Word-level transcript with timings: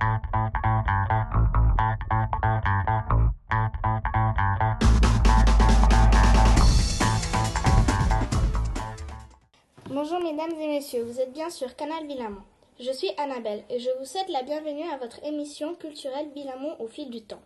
Bonjour 0.00 0.20
mesdames 10.20 10.52
et 10.60 10.68
messieurs, 10.68 11.02
vous 11.02 11.20
êtes 11.20 11.32
bien 11.32 11.50
sur 11.50 11.74
Canal 11.74 12.06
Villamont. 12.06 12.42
Je 12.78 12.92
suis 12.92 13.10
Annabelle 13.16 13.64
et 13.68 13.80
je 13.80 13.90
vous 13.98 14.04
souhaite 14.04 14.28
la 14.28 14.44
bienvenue 14.44 14.88
à 14.88 14.98
votre 14.98 15.20
émission 15.24 15.74
culturelle 15.74 16.28
Villamont 16.32 16.76
au 16.78 16.86
fil 16.86 17.10
du 17.10 17.22
temps. 17.22 17.42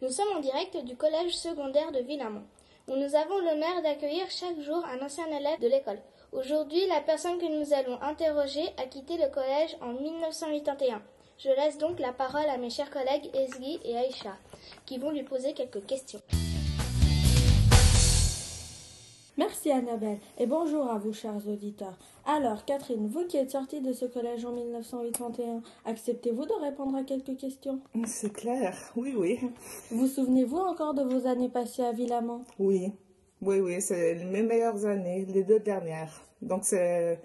Nous 0.00 0.08
sommes 0.08 0.34
en 0.34 0.40
direct 0.40 0.82
du 0.84 0.96
collège 0.96 1.36
secondaire 1.36 1.92
de 1.92 2.00
Villamont, 2.00 2.44
où 2.88 2.96
nous 2.96 3.14
avons 3.14 3.38
l'honneur 3.38 3.82
d'accueillir 3.82 4.30
chaque 4.30 4.60
jour 4.60 4.82
un 4.86 5.04
ancien 5.04 5.26
élève 5.26 5.60
de 5.60 5.68
l'école. 5.68 6.00
Aujourd'hui, 6.32 6.86
la 6.86 7.02
personne 7.02 7.36
que 7.36 7.44
nous 7.44 7.74
allons 7.74 8.00
interroger 8.00 8.64
a 8.78 8.86
quitté 8.86 9.18
le 9.18 9.28
collège 9.28 9.76
en 9.82 9.92
1981. 9.92 11.02
Je 11.42 11.48
laisse 11.48 11.76
donc 11.76 11.98
la 11.98 12.12
parole 12.12 12.48
à 12.48 12.56
mes 12.56 12.70
chers 12.70 12.90
collègues 12.90 13.28
Esgui 13.34 13.80
et 13.84 13.96
Aïcha, 13.96 14.36
qui 14.86 14.98
vont 14.98 15.10
lui 15.10 15.24
poser 15.24 15.54
quelques 15.54 15.84
questions. 15.86 16.20
Merci 19.36 19.72
Annabelle 19.72 20.18
et 20.38 20.46
bonjour 20.46 20.88
à 20.88 20.98
vous 20.98 21.12
chers 21.12 21.48
auditeurs. 21.48 21.98
Alors 22.26 22.64
Catherine, 22.64 23.08
vous 23.08 23.26
qui 23.26 23.38
êtes 23.38 23.50
sortie 23.50 23.80
de 23.80 23.92
ce 23.92 24.04
collège 24.04 24.44
en 24.44 24.52
1981, 24.52 25.62
acceptez-vous 25.84 26.46
de 26.46 26.62
répondre 26.62 26.96
à 26.96 27.02
quelques 27.02 27.36
questions? 27.36 27.80
C'est 28.06 28.32
clair, 28.32 28.76
oui, 28.94 29.14
oui. 29.16 29.40
Vous 29.90 30.06
souvenez-vous 30.06 30.58
encore 30.58 30.94
de 30.94 31.02
vos 31.02 31.26
années 31.26 31.48
passées 31.48 31.82
à 31.82 31.90
Villamont 31.90 32.44
Oui, 32.60 32.92
oui, 33.40 33.58
oui, 33.58 33.80
c'est 33.80 34.14
mes 34.26 34.42
meilleures 34.42 34.86
années, 34.86 35.24
les 35.24 35.42
deux 35.42 35.58
dernières. 35.58 36.22
Donc 36.40 36.62
c'est 36.62 37.18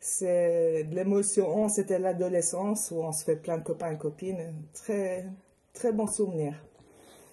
c'est 0.00 0.84
de 0.84 0.94
l'émotion, 0.94 1.68
c'était 1.68 1.98
l'adolescence 1.98 2.90
où 2.90 2.96
on 3.02 3.12
se 3.12 3.22
fait 3.24 3.36
plein 3.36 3.58
de 3.58 3.62
copains 3.62 3.92
et 3.92 3.98
copines. 3.98 4.54
Très, 4.72 5.26
très 5.74 5.92
bon 5.92 6.06
souvenir. 6.06 6.54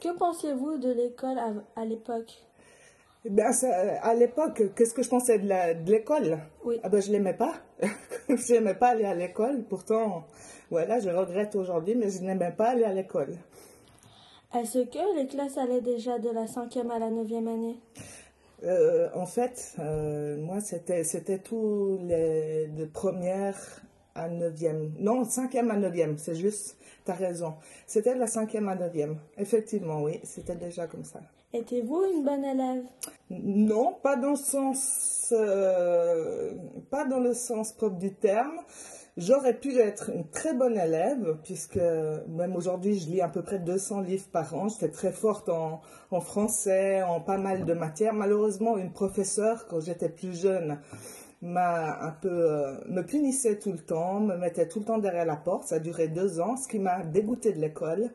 Que 0.02 0.16
pensiez-vous 0.16 0.78
de 0.78 0.92
l'école 0.92 1.40
à, 1.40 1.54
à 1.76 1.86
l'époque? 1.86 2.44
Ça, 3.52 3.98
à 4.04 4.14
l'époque, 4.14 4.62
qu'est-ce 4.76 4.94
que 4.94 5.02
je 5.04 5.10
pensais 5.10 5.40
de 5.40 5.48
la- 5.50 5.74
de 5.74 5.92
l'école? 5.92 6.38
Oui. 6.64 6.80
Ah 6.84 6.90
ben, 6.90 7.02
je 7.02 7.12
l'aimais 7.12 7.34
pas. 7.34 7.56
je 8.30 8.54
n'aimais 8.54 8.76
pas 8.76 8.90
aller 8.90 9.06
à 9.06 9.16
l'école. 9.16 9.64
Pourtant, 9.64 10.26
voilà, 10.70 11.00
je 11.00 11.10
regrette 11.10 11.56
aujourd'hui, 11.56 11.96
mais 11.96 12.10
je 12.10 12.22
n'aimais 12.22 12.52
pas 12.56 12.70
aller 12.70 12.84
à 12.86 12.94
l'école. 12.94 13.36
Est-ce 14.56 14.80
que 14.80 15.18
les 15.20 15.28
classes 15.28 15.58
allaient 15.58 15.82
déjà 15.82 16.20
de 16.20 16.30
la 16.30 16.48
cinquième 16.48 16.90
à 16.92 17.00
la 17.00 17.10
neuvième 17.10 17.48
année? 17.48 17.80
Euh, 18.64 19.10
en 19.14 19.26
fait, 19.26 19.76
euh, 19.80 20.38
moi, 20.38 20.60
c'était, 20.62 21.04
c'était 21.04 21.40
tous 21.40 22.00
les 22.02 22.68
de 22.68 22.86
première 22.86 23.82
à 24.16 24.28
neuvième. 24.28 24.94
Non, 25.00 25.24
cinquième 25.26 25.70
à 25.70 25.78
neuvième, 25.78 26.18
c'est 26.18 26.36
juste, 26.36 26.78
t'as 27.06 27.14
raison. 27.14 27.54
C'était 27.86 28.16
de 28.16 28.20
la 28.20 28.28
cinquième 28.28 28.68
à 28.68 28.76
neuvième. 28.76 29.18
Effectivement, 29.38 30.02
oui, 30.02 30.20
c'était 30.24 30.56
déjà 30.56 30.88
comme 30.88 31.04
ça. 31.06 31.20
Étiez-vous 31.54 32.04
une 32.14 32.24
bonne 32.26 32.44
élève? 32.44 32.84
Non, 33.30 33.94
pas 34.02 34.16
dans 34.16 34.32
le 34.32 34.36
sens, 34.36 35.30
euh, 35.32 36.54
pas 36.90 37.06
dans 37.06 37.20
le 37.20 37.34
sens 37.34 37.72
propre 37.74 37.98
du 37.98 38.14
terme. 38.14 38.60
J'aurais 39.18 39.56
pu 39.56 39.76
être 39.80 40.12
une 40.14 40.28
très 40.30 40.54
bonne 40.54 40.78
élève, 40.78 41.38
puisque 41.44 41.80
même 42.28 42.56
aujourd'hui, 42.56 43.00
je 43.00 43.10
lis 43.10 43.22
à 43.22 43.28
peu 43.28 43.42
près 43.42 43.58
200 43.58 44.02
livres 44.02 44.28
par 44.32 44.54
an. 44.54 44.70
J'étais 44.70 44.92
très 44.92 45.12
forte 45.12 45.50
en, 45.50 45.82
français, 46.22 47.02
en 47.02 47.20
pas 47.20 47.40
mal 47.40 47.66
de 47.66 47.74
matières. 47.74 48.14
Malheureusement, 48.14 48.78
une 48.78 48.92
professeure, 48.92 49.66
quand 49.68 49.80
j'étais 49.80 50.10
plus 50.10 50.40
jeune, 50.40 50.80
m'a 51.42 52.00
un 52.00 52.12
peu, 52.12 52.30
euh, 52.30 52.76
me 52.90 53.02
punissait 53.02 53.58
tout 53.58 53.72
le 53.72 53.80
temps, 53.80 54.20
me 54.20 54.38
mettait 54.38 54.68
tout 54.68 54.80
le 54.80 54.86
temps 54.86 55.00
derrière 55.00 55.26
la 55.26 55.36
porte. 55.36 55.64
Ça 55.64 55.76
a 55.76 55.80
duré 55.80 56.10
deux 56.10 56.40
ans, 56.40 56.56
ce 56.56 56.68
qui 56.68 56.78
m'a 56.78 57.04
dégoûté 57.04 57.54
de 57.54 57.60
l'école. 57.60 58.12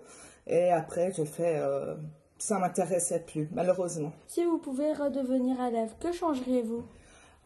Et 0.47 0.71
après, 0.71 1.11
j'ai 1.17 1.27
fait, 1.27 1.59
euh, 1.59 1.97
ça 2.39 2.61
m'intéressait 2.61 3.25
plus, 3.27 3.49
malheureusement. 3.53 4.13
Si 4.29 4.45
vous 4.45 4.59
pouvez 4.59 4.93
redevenir 4.93 5.61
élève, 5.65 5.95
que 5.99 6.13
changeriez-vous? 6.13 6.85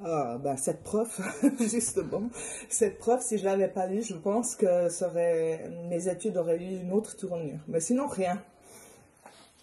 Ah, 0.05 0.37
ben, 0.39 0.57
cette 0.57 0.83
prof, 0.83 1.21
justement, 1.61 2.29
cette 2.69 2.99
prof, 2.99 3.23
si 3.23 3.39
je 3.39 3.45
l'avais 3.45 3.69
pas 3.69 3.87
lu, 3.87 4.03
je 4.03 4.15
pense 4.15 4.55
que 4.55 4.89
ça 4.91 5.09
aurait, 5.09 5.71
mes 5.89 6.09
études 6.09 6.37
auraient 6.37 6.59
eu 6.63 6.81
une 6.83 6.93
autre 6.93 7.17
tournure. 7.17 7.59
Mais 7.69 7.81
sinon, 7.81 8.07
rien. 8.07 8.43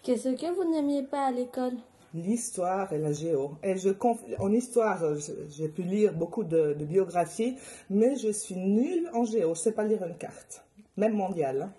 Qu'est-ce 0.02 0.28
que 0.28 0.54
vous 0.54 0.70
n'aimiez 0.70 1.02
pas 1.02 1.26
à 1.26 1.30
l'école? 1.32 1.76
L'histoire 2.14 2.92
et 2.92 2.98
la 2.98 3.12
géo. 3.12 3.52
Et 3.62 3.76
je, 3.76 3.90
conf- 3.90 4.24
en 4.38 4.52
histoire, 4.52 5.02
j'ai 5.50 5.68
pu 5.68 5.82
lire 5.82 6.12
beaucoup 6.14 6.44
de, 6.44 6.74
de 6.74 6.84
biographies, 6.84 7.56
mais 7.90 8.16
je 8.16 8.30
suis 8.30 8.56
nulle 8.56 9.10
en 9.14 9.24
géo. 9.24 9.54
Je 9.54 9.60
sais 9.60 9.72
pas 9.72 9.84
lire 9.84 10.04
une 10.04 10.16
carte, 10.16 10.64
même 10.96 11.14
mondiale. 11.14 11.62
hein. 11.62 11.72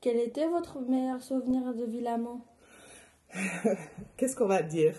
Quel 0.00 0.18
était 0.18 0.48
votre 0.48 0.80
meilleur 0.80 1.22
souvenir 1.22 1.72
de 1.74 1.84
Villamont? 1.84 2.40
Qu'est-ce 4.16 4.34
qu'on 4.36 4.46
va 4.48 4.62
dire? 4.62 4.94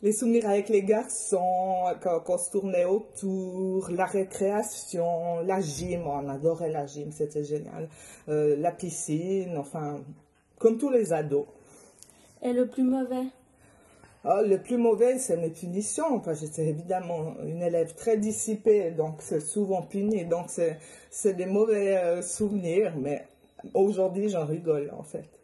Les 0.00 0.12
souvenirs 0.12 0.48
avec 0.48 0.68
les 0.68 0.84
garçons, 0.84 1.84
quand, 2.00 2.20
quand 2.20 2.34
on 2.34 2.38
se 2.38 2.50
tournait 2.52 2.84
autour, 2.84 3.90
la 3.90 4.04
récréation, 4.04 5.40
la 5.40 5.60
gym, 5.60 6.06
on 6.06 6.28
adorait 6.28 6.70
la 6.70 6.86
gym, 6.86 7.10
c'était 7.10 7.42
génial. 7.42 7.88
Euh, 8.28 8.54
la 8.56 8.70
piscine, 8.70 9.56
enfin, 9.58 10.00
comme 10.58 10.78
tous 10.78 10.90
les 10.90 11.12
ados. 11.12 11.46
Et 12.42 12.52
le 12.52 12.68
plus 12.68 12.84
mauvais? 12.84 13.24
Ah, 14.24 14.42
le 14.42 14.62
plus 14.62 14.76
mauvais, 14.76 15.18
c'est 15.18 15.36
mes 15.36 15.50
punitions. 15.50 16.20
Parce 16.20 16.40
que 16.40 16.46
j'étais 16.46 16.66
évidemment 16.68 17.34
une 17.44 17.62
élève 17.62 17.94
très 17.94 18.16
dissipée, 18.18 18.92
donc 18.92 19.16
c'est 19.18 19.40
souvent 19.40 19.82
puni. 19.82 20.24
Donc 20.26 20.46
c'est 20.48 20.78
c'est 21.10 21.34
des 21.34 21.46
mauvais 21.46 21.96
euh, 21.96 22.22
souvenirs, 22.22 22.94
mais 22.96 23.26
aujourd'hui, 23.74 24.28
j'en 24.28 24.44
rigole 24.44 24.92
en 24.96 25.02
fait. 25.02 25.37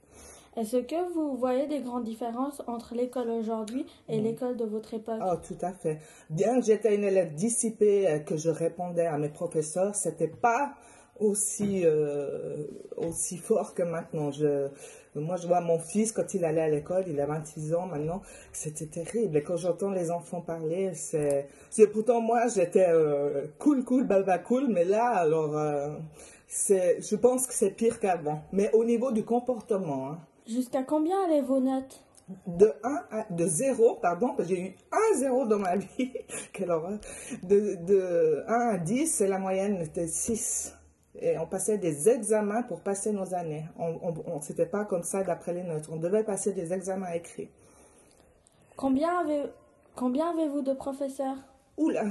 Est-ce 0.57 0.77
que 0.79 1.13
vous 1.13 1.37
voyez 1.37 1.67
des 1.67 1.81
grandes 1.81 2.05
différences 2.05 2.63
entre 2.67 2.95
l'école 2.95 3.31
aujourd'hui 3.31 3.87
et 4.09 4.21
l'école 4.21 4.57
de 4.57 4.65
votre 4.65 4.95
époque? 4.95 5.19
Ah, 5.21 5.37
tout 5.37 5.59
à 5.61 5.73
fait. 5.73 5.99
Bien 6.31 6.61
que 6.61 6.67
j'étais 6.67 6.95
une 6.95 7.05
élève 7.05 7.35
dissipée, 7.35 8.09
euh, 8.09 8.19
que 8.21 8.37
je 8.37 8.51
répondais 8.51 9.07
à 9.07 9.19
mes 9.19 9.31
professeurs, 9.31 9.95
c'était 9.95 10.29
pas 10.29 10.75
aussi 11.21 11.83
euh, 11.85 12.67
aussi 12.97 13.37
fort 13.37 13.75
que 13.75 13.83
maintenant. 13.83 14.31
Je, 14.31 14.69
moi, 15.15 15.37
je 15.37 15.47
vois 15.47 15.61
mon 15.61 15.79
fils 15.79 16.13
quand 16.13 16.35
il 16.35 16.45
allait 16.45 16.61
à 16.61 16.69
l'école, 16.69 17.05
il 17.07 17.21
a 17.21 17.27
26 17.27 17.75
ans 17.75 17.87
maintenant, 17.87 18.23
c'était 18.53 18.87
terrible. 18.87 19.37
Et 19.37 19.43
quand 19.43 19.57
j'entends 19.57 19.91
les 19.91 20.11
enfants 20.11 20.41
parler, 20.41 20.93
c'est, 20.95 21.49
c'est 21.71 21.87
pourtant 21.87 22.21
moi, 22.21 22.49
j'étais 22.49 22.87
euh, 22.89 23.47
cool, 23.59 23.85
cool, 23.85 24.05
baba 24.05 24.39
cool, 24.39 24.69
mais 24.69 24.85
là, 24.85 25.07
alors, 25.07 25.57
euh, 25.57 25.91
c'est, 26.49 27.01
je 27.01 27.17
pense 27.17 27.47
que 27.47 27.55
c'est 27.55 27.71
pire 27.71 28.01
qu'avant. 28.01 28.43
Mais 28.53 28.71
au 28.73 28.85
niveau 28.85 29.13
du 29.13 29.25
comportement, 29.25 30.11
hein, 30.11 30.19
Jusqu'à 30.47 30.83
combien 30.83 31.25
allaient 31.25 31.41
vos 31.43 31.61
notes 31.61 32.05
de 32.47 32.73
1 32.83 33.03
à, 33.11 33.27
de 33.31 33.47
0, 33.47 33.97
pardon, 33.97 34.35
j'ai 34.39 34.59
eu 34.69 34.75
1 34.93 35.19
0 35.19 35.47
dans 35.47 35.59
ma 35.59 35.77
vie. 35.99 36.13
Quelle 36.55 36.71
horreur. 36.71 36.99
De, 37.43 37.75
de 37.85 38.43
1 38.49 38.53
à 38.53 38.79
10, 38.79 39.07
c'est 39.07 39.27
la 39.29 39.39
moyenne 39.39 39.77
était 39.83 40.07
6. 40.07 40.75
Et 41.21 41.39
on 41.39 41.47
passait 41.47 41.77
des 41.79 42.09
examens 42.09 42.63
pour 42.63 42.81
passer 42.81 43.13
nos 43.13 43.35
années. 43.35 43.65
On, 43.79 44.15
on- 44.27 44.41
c'était 44.41 44.65
pas 44.67 44.85
comme 44.87 45.03
ça 45.03 45.23
d'après 45.23 45.53
les 45.53 45.63
notes. 45.63 45.89
On 45.93 45.97
devait 45.97 46.25
passer 46.25 46.53
des 46.55 46.73
examens 46.73 47.13
écrits. 47.13 47.51
Combien 48.77 49.19
avez- 49.21 49.51
combien 49.95 50.31
avez-vous 50.31 50.63
de 50.63 50.73
professeurs? 50.73 51.37
Oula, 51.77 52.05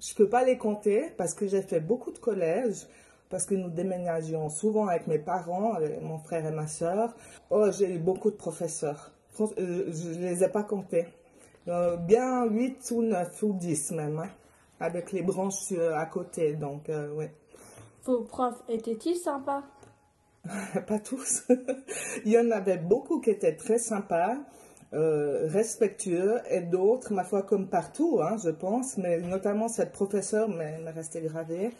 je 0.00 0.14
peux 0.14 0.28
pas 0.28 0.44
les 0.44 0.56
compter 0.58 1.10
parce 1.18 1.34
que 1.34 1.46
j'ai 1.48 1.62
fait 1.62 1.80
beaucoup 1.80 2.12
de 2.12 2.18
collèges, 2.18 2.86
parce 3.30 3.44
que 3.46 3.54
nous 3.54 3.70
déménagions 3.70 4.48
souvent 4.48 4.86
avec 4.86 5.06
mes 5.06 5.18
parents, 5.18 5.74
avec 5.74 6.02
mon 6.02 6.18
frère 6.18 6.46
et 6.46 6.50
ma 6.50 6.66
soeur. 6.66 7.14
Oh, 7.50 7.70
j'ai 7.70 7.94
eu 7.94 7.98
beaucoup 7.98 8.30
de 8.30 8.36
professeurs. 8.36 9.12
Euh, 9.40 9.92
Je 9.92 10.18
les 10.18 10.44
ai 10.44 10.48
pas 10.48 10.62
comptés. 10.62 11.06
Euh, 11.68 11.96
bien 11.96 12.44
8 12.44 12.92
ou 12.92 13.02
9 13.02 13.42
ou 13.42 13.52
10 13.52 13.92
même, 13.92 14.18
hein, 14.20 14.28
avec 14.78 15.12
les 15.12 15.22
branches 15.22 15.72
euh, 15.72 15.96
à 15.96 16.06
côté. 16.06 16.54
Donc, 16.54 16.88
euh, 16.88 17.12
ouais. 17.14 17.32
Vos 18.04 18.22
profs 18.22 18.62
étaient-ils 18.68 19.16
sympas? 19.16 19.64
Pas 20.86 20.98
tous. 21.00 21.42
Il 22.24 22.30
y 22.30 22.38
en 22.38 22.50
avait 22.52 22.78
beaucoup 22.78 23.20
qui 23.20 23.30
étaient 23.30 23.56
très 23.56 23.78
sympas, 23.78 24.36
euh, 24.92 25.48
respectueux, 25.48 26.38
et 26.48 26.60
d'autres, 26.60 27.12
ma 27.12 27.24
foi, 27.24 27.42
comme 27.42 27.68
partout, 27.68 28.20
hein, 28.22 28.36
je 28.42 28.50
pense, 28.50 28.96
mais 28.96 29.18
notamment 29.18 29.66
cette 29.66 29.90
professeure 29.90 30.48
m'est 30.48 30.78
restée 30.90 31.20
gravée, 31.20 31.70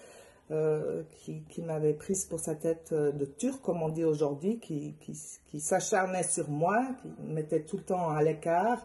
euh, 0.50 1.02
qui, 1.18 1.42
qui 1.48 1.62
m'avait 1.62 1.92
prise 1.92 2.24
pour 2.24 2.38
sa 2.38 2.54
tête 2.54 2.90
euh, 2.92 3.10
de 3.12 3.24
turc, 3.24 3.60
comme 3.62 3.82
on 3.82 3.88
dit 3.88 4.04
aujourd'hui, 4.04 4.58
qui, 4.60 4.94
qui, 5.00 5.18
qui 5.46 5.60
s'acharnait 5.60 6.22
sur 6.22 6.48
moi, 6.48 6.86
qui 7.02 7.08
me 7.24 7.34
mettait 7.34 7.62
tout 7.62 7.78
le 7.78 7.82
temps 7.82 8.10
à 8.10 8.22
l'écart. 8.22 8.84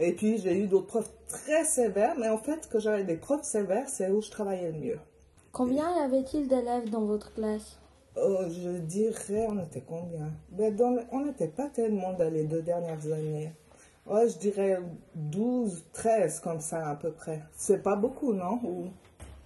Et 0.00 0.12
puis 0.12 0.38
j'ai 0.38 0.58
eu 0.58 0.66
d'autres 0.66 0.86
profs 0.86 1.12
très 1.28 1.64
sévères, 1.64 2.16
mais 2.18 2.28
en 2.28 2.38
fait, 2.38 2.68
quand 2.70 2.80
j'avais 2.80 3.04
des 3.04 3.16
profs 3.16 3.44
sévères, 3.44 3.88
c'est 3.88 4.10
où 4.10 4.20
je 4.20 4.30
travaillais 4.30 4.72
le 4.72 4.78
mieux. 4.78 4.98
Combien 5.52 5.88
y 5.96 6.00
avait-il 6.00 6.48
d'élèves 6.48 6.90
dans 6.90 7.04
votre 7.04 7.32
classe? 7.32 7.78
Oh, 8.16 8.38
je 8.48 8.78
dirais, 8.78 9.46
on 9.48 9.58
était 9.62 9.82
combien? 9.86 10.32
Ben, 10.50 10.74
dans 10.74 10.96
On 11.12 11.24
n'était 11.24 11.48
pas 11.48 11.68
tellement 11.68 12.12
dans 12.14 12.32
les 12.32 12.44
deux 12.44 12.62
dernières 12.62 13.06
années. 13.12 13.52
Oh, 14.10 14.18
je 14.26 14.36
dirais 14.38 14.80
12, 15.14 15.84
13 15.92 16.40
comme 16.40 16.60
ça 16.60 16.88
à 16.88 16.96
peu 16.96 17.12
près. 17.12 17.42
C'est 17.56 17.82
pas 17.82 17.94
beaucoup, 17.94 18.32
non? 18.32 18.58
Ou- 18.64 18.88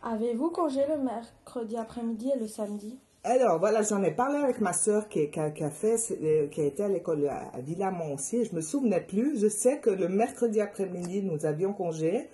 Avez-vous 0.04 0.50
congé 0.50 0.80
le 0.88 0.98
mercredi 0.98 1.76
après-midi 1.76 2.32
et 2.34 2.38
le 2.38 2.48
samedi? 2.48 2.98
Alors 3.22 3.60
voilà, 3.60 3.82
j'en 3.82 4.02
ai 4.02 4.10
parlé 4.10 4.38
avec 4.38 4.60
ma 4.60 4.72
sœur 4.72 5.08
qui, 5.08 5.30
a, 5.38 5.70
fait, 5.70 5.96
euh, 6.20 6.48
qui 6.48 6.60
a 6.60 6.64
été 6.64 6.82
à 6.82 6.88
l'école 6.88 7.28
à, 7.28 7.52
à 7.54 8.12
aussi. 8.12 8.44
Je 8.44 8.52
me 8.52 8.60
souvenais 8.60 9.00
plus. 9.00 9.38
Je 9.38 9.46
sais 9.46 9.78
que 9.78 9.90
le 9.90 10.08
mercredi 10.08 10.60
après-midi, 10.60 11.22
nous 11.22 11.46
avions 11.46 11.72
congé. 11.72 12.28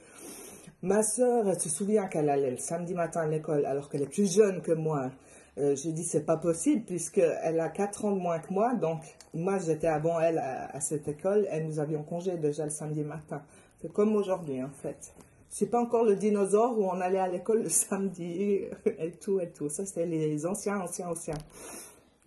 Ma 0.80 1.02
sœur, 1.02 1.60
se 1.60 1.68
souvient 1.68 2.06
qu'elle 2.06 2.30
allait 2.30 2.52
le 2.52 2.56
samedi 2.56 2.94
matin 2.94 3.20
à 3.20 3.26
l'école 3.26 3.66
alors 3.66 3.90
qu'elle 3.90 4.02
est 4.02 4.10
plus 4.10 4.32
jeune 4.32 4.62
que 4.62 4.72
moi. 4.72 5.10
Euh, 5.58 5.76
j'ai 5.76 5.92
dit 5.92 6.04
c'est 6.04 6.24
pas 6.24 6.38
possible 6.38 6.86
puisqu'elle 6.86 7.60
a 7.60 7.68
4 7.68 8.06
ans 8.06 8.12
de 8.12 8.20
moins 8.20 8.38
que 8.38 8.54
moi. 8.54 8.72
Donc 8.72 9.02
moi 9.34 9.58
j'étais 9.58 9.88
avant 9.88 10.18
elle 10.20 10.38
à, 10.38 10.74
à, 10.74 10.80
cette 10.80 11.06
école 11.06 11.46
et 11.52 11.60
nous 11.60 11.80
avions 11.80 12.02
congé 12.02 12.38
déjà 12.38 12.64
le 12.64 12.70
samedi 12.70 13.02
matin. 13.04 13.42
C'est 13.82 13.92
comme 13.92 14.16
aujourd'hui 14.16 14.62
en 14.62 14.70
fait. 14.70 15.12
C'est 15.50 15.70
pas 15.70 15.80
encore 15.80 16.04
le 16.04 16.16
dinosaure 16.16 16.78
où 16.78 16.84
on 16.84 17.00
allait 17.00 17.18
à 17.18 17.28
l'école 17.28 17.62
le 17.62 17.68
samedi 17.70 18.66
et 18.86 19.12
tout 19.20 19.40
et 19.40 19.50
tout. 19.50 19.68
Ça 19.68 19.86
c'était 19.86 20.06
les 20.06 20.46
anciens, 20.46 20.80
anciens, 20.80 21.08
anciens. 21.08 21.38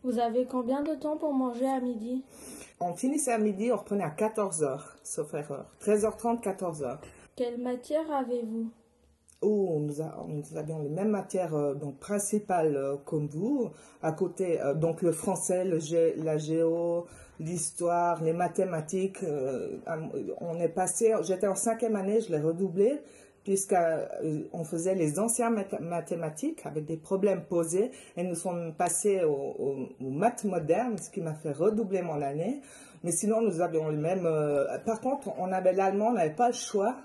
Vous 0.04 0.18
avez 0.18 0.46
combien 0.46 0.82
de 0.82 0.96
temps 0.96 1.18
pour 1.18 1.32
manger 1.32 1.68
à 1.68 1.80
midi? 1.80 2.24
On 2.80 2.96
finissait 2.96 3.32
à 3.32 3.38
midi, 3.38 3.72
on 3.72 3.78
reprenait 3.78 4.04
à 4.04 4.10
14h, 4.10 4.80
sauf 5.04 5.32
erreur. 5.36 5.68
13h30, 5.86 6.42
14h. 6.42 6.98
Quelle 7.36 7.62
matière 7.62 8.12
avez-vous? 8.12 8.72
Oh, 9.44 9.78
nous, 9.80 10.02
a, 10.02 10.26
nous, 10.28 10.58
avions 10.58 10.80
les 10.80 10.90
mêmes 10.90 11.10
matières 11.10 11.56
euh, 11.56 11.76
donc 11.76 12.00
principales 12.00 12.76
euh, 12.76 12.96
comme 13.06 13.28
vous. 13.28 13.70
À 14.02 14.12
côté, 14.12 14.60
euh, 14.62 14.74
donc 14.74 15.04
le 15.04 15.12
français, 15.12 15.66
le 15.66 15.80
gé, 15.80 16.16
la 16.18 16.38
géo, 16.40 17.06
l'histoire, 17.42 18.24
les 18.24 18.34
mathématiques. 18.34 19.24
Euh, 19.24 19.78
on 20.40 20.60
est 20.60 20.70
passé, 20.70 21.14
j'étais 21.24 21.48
en 21.48 21.56
cinquième 21.56 21.96
année, 21.96 22.22
je 22.22 22.32
l'ai 22.32 22.40
redoublé 22.40 23.02
puisqu'on 23.44 24.64
faisait 24.64 24.94
les 24.94 25.20
anciens 25.20 25.50
mathématiques 25.80 26.64
avec 26.66 26.86
des 26.86 26.98
problèmes 26.98 27.44
posés 27.44 27.90
et 28.16 28.24
nous 28.24 28.36
sommes 28.36 28.74
passés 28.76 29.24
aux 29.24 29.56
au, 30.00 30.10
maths 30.10 30.44
modernes, 30.44 30.98
ce 30.98 31.10
qui 31.10 31.22
m'a 31.22 31.34
fait 31.34 31.52
redoubler 31.52 32.04
mon 32.04 32.22
année. 32.22 32.62
Mais 33.04 33.12
sinon, 33.12 33.42
nous 33.42 33.62
avions 33.62 33.90
le 33.90 33.98
même. 33.98 34.28
Euh, 34.28 34.78
par 34.86 35.02
contre, 35.02 35.30
on 35.40 35.52
avait 35.52 35.74
l'allemand, 35.74 36.10
on 36.10 36.14
n'avait 36.14 36.36
pas 36.36 36.50
le 36.50 36.54
choix 36.54 36.98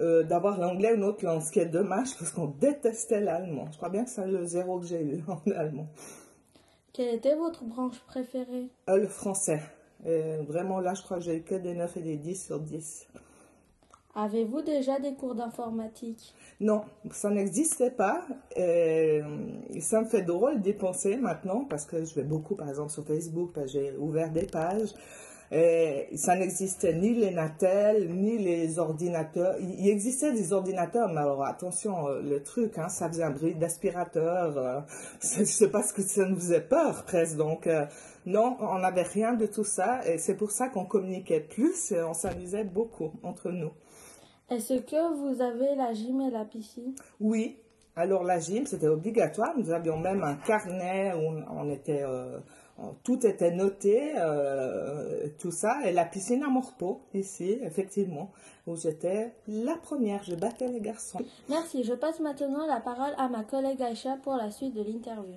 euh, 0.00 0.22
d'avoir 0.22 0.58
l'anglais 0.58 0.92
ou 0.92 0.96
une 0.96 1.04
autre 1.04 1.24
langue, 1.24 1.42
ce 1.42 1.52
qui 1.52 1.58
est 1.58 1.66
dommage 1.66 2.16
parce 2.18 2.30
qu'on 2.30 2.46
détestait 2.46 3.20
l'allemand. 3.20 3.66
Je 3.70 3.76
crois 3.76 3.90
bien 3.90 4.04
que 4.04 4.10
c'est 4.10 4.26
le 4.26 4.46
zéro 4.46 4.80
que 4.80 4.86
j'ai 4.86 5.02
eu 5.02 5.22
en 5.28 5.50
allemand. 5.50 5.88
Quelle 6.98 7.14
était 7.14 7.36
votre 7.36 7.62
branche 7.62 8.00
préférée? 8.08 8.70
Euh, 8.90 8.96
Le 8.96 9.06
français. 9.06 9.62
Et 10.04 10.38
vraiment, 10.48 10.80
là, 10.80 10.94
je 10.94 11.02
crois 11.02 11.18
que 11.18 11.22
j'ai 11.22 11.36
eu 11.36 11.42
que 11.42 11.54
des 11.54 11.72
9 11.72 11.96
et 11.96 12.00
des 12.00 12.16
10 12.16 12.46
sur 12.46 12.58
10. 12.58 13.06
Avez-vous 14.16 14.62
déjà 14.62 14.98
des 14.98 15.14
cours 15.14 15.36
d'informatique? 15.36 16.34
Non, 16.58 16.82
ça 17.12 17.30
n'existait 17.30 17.92
pas. 17.92 18.26
Et 18.56 19.20
ça 19.78 20.00
me 20.00 20.06
fait 20.06 20.22
drôle 20.22 20.60
d'y 20.60 20.72
penser 20.72 21.16
maintenant 21.16 21.64
parce 21.66 21.86
que 21.86 22.04
je 22.04 22.16
vais 22.16 22.24
beaucoup, 22.24 22.56
par 22.56 22.68
exemple, 22.68 22.90
sur 22.90 23.04
Facebook, 23.04 23.52
j'ai 23.66 23.96
ouvert 23.96 24.32
des 24.32 24.46
pages. 24.46 24.92
Et 25.50 26.08
ça 26.14 26.36
n'existait 26.36 26.92
ni 26.92 27.14
les 27.14 27.30
Natel, 27.30 28.10
ni 28.14 28.36
les 28.36 28.78
ordinateurs. 28.78 29.56
Il 29.60 29.88
existait 29.88 30.32
des 30.32 30.52
ordinateurs, 30.52 31.08
mais 31.08 31.20
alors 31.20 31.42
attention, 31.44 32.08
le 32.08 32.42
truc, 32.42 32.76
hein, 32.76 32.88
ça 32.88 33.08
faisait 33.08 33.22
un 33.22 33.30
bruit 33.30 33.54
d'aspirateur. 33.54 34.58
Euh, 34.58 34.80
je 35.22 35.44
sais 35.44 35.70
pas 35.70 35.82
ce 35.82 35.94
que 35.94 36.02
ça 36.02 36.26
nous 36.26 36.36
faisait 36.36 36.60
peur 36.60 37.04
presque. 37.04 37.36
Donc 37.36 37.66
euh, 37.66 37.86
non, 38.26 38.58
on 38.60 38.80
n'avait 38.80 39.02
rien 39.02 39.32
de 39.32 39.46
tout 39.46 39.64
ça. 39.64 40.06
Et 40.06 40.18
c'est 40.18 40.36
pour 40.36 40.50
ça 40.50 40.68
qu'on 40.68 40.84
communiquait 40.84 41.40
plus 41.40 41.92
et 41.92 42.02
on 42.02 42.12
s'amusait 42.12 42.64
beaucoup 42.64 43.12
entre 43.22 43.50
nous. 43.50 43.72
Est-ce 44.50 44.74
que 44.74 45.14
vous 45.16 45.40
avez 45.40 45.74
la 45.76 45.94
gym 45.94 46.20
et 46.20 46.30
la 46.30 46.44
piscine 46.44 46.94
Oui. 47.20 47.56
Alors 47.96 48.22
la 48.22 48.38
gym, 48.38 48.66
c'était 48.66 48.86
obligatoire. 48.86 49.54
Nous 49.56 49.70
avions 49.70 49.98
même 49.98 50.22
un 50.22 50.34
carnet 50.34 51.14
où 51.14 51.42
on 51.50 51.70
était... 51.70 52.02
Euh, 52.02 52.38
tout 53.02 53.26
était 53.26 53.50
noté, 53.50 54.12
euh, 54.16 55.28
tout 55.38 55.50
ça, 55.50 55.78
et 55.84 55.92
la 55.92 56.04
piscine 56.04 56.42
à 56.42 56.48
Morpeau, 56.48 57.00
ici, 57.14 57.58
effectivement, 57.62 58.30
où 58.66 58.76
j'étais 58.76 59.32
la 59.48 59.76
première, 59.76 60.22
je 60.22 60.34
battais 60.34 60.68
les 60.68 60.80
garçons. 60.80 61.20
Merci, 61.48 61.84
je 61.84 61.94
passe 61.94 62.20
maintenant 62.20 62.66
la 62.66 62.80
parole 62.80 63.14
à 63.18 63.28
ma 63.28 63.44
collègue 63.44 63.82
Aïcha 63.82 64.16
pour 64.22 64.34
la 64.34 64.50
suite 64.50 64.74
de 64.74 64.82
l'interview. 64.82 65.36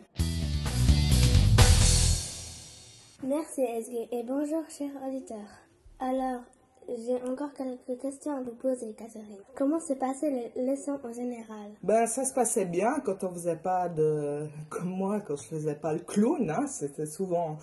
Merci 3.23 3.61
Esgue 3.61 4.07
et 4.11 4.23
bonjour 4.23 4.63
chers 4.69 4.91
auditeurs. 5.07 5.37
Alors, 5.99 6.41
j'ai 6.87 7.21
encore 7.29 7.53
quelques 7.53 8.01
questions 8.01 8.35
à 8.35 8.41
vous 8.41 8.55
poser, 8.55 8.93
Catherine. 8.93 9.37
Comment 9.55 9.79
se 9.79 9.93
passaient 9.93 10.51
les 10.55 10.65
leçons 10.65 10.99
en 11.03 11.13
général? 11.13 11.71
Ben, 11.83 12.05
ça 12.05 12.25
se 12.25 12.33
passait 12.33 12.65
bien 12.65 12.99
quand 13.05 13.23
on 13.23 13.31
faisait 13.31 13.55
pas 13.55 13.89
de... 13.89 14.47
Comme 14.69 14.89
moi, 14.89 15.21
quand 15.21 15.35
je 15.35 15.43
faisais 15.43 15.75
pas 15.75 15.93
le 15.93 15.99
clown, 15.99 16.49
hein, 16.49 16.67
c'était 16.67 17.05
souvent 17.05 17.57